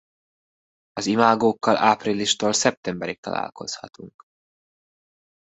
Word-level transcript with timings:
Az 0.93 1.05
imágókkal 1.05 1.77
áprilistól 1.77 2.53
szeptemberig 2.53 3.19
találkozhatunk. 3.19 4.23